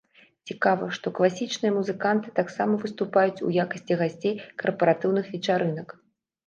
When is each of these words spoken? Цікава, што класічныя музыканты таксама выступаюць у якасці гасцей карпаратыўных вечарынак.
Цікава, 0.51 0.87
што 0.97 1.11
класічныя 1.19 1.75
музыканты 1.77 2.33
таксама 2.41 2.73
выступаюць 2.85 3.43
у 3.49 3.53
якасці 3.67 3.93
гасцей 4.01 4.35
карпаратыўных 4.65 5.25
вечарынак. 5.37 6.01